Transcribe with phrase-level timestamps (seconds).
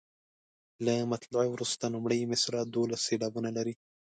[0.85, 3.73] له مطلع وروسته لومړۍ مصرع دولس سېلابونه لري.